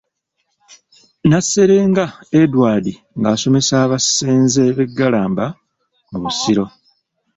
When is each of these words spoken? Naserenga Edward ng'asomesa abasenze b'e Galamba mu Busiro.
Naserenga 1.29 2.05
Edward 2.41 2.85
ng'asomesa 3.19 3.73
abasenze 3.85 4.63
b'e 4.75 4.85
Galamba 4.97 5.45
mu 6.11 6.17
Busiro. 6.23 6.65